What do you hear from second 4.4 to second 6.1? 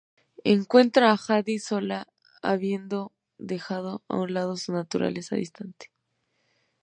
su naturaleza distante.